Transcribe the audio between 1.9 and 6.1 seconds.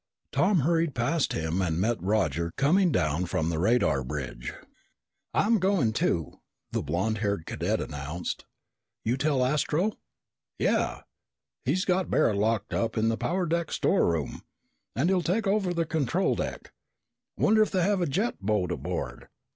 Roger coming down from the radar bridge. "I'm going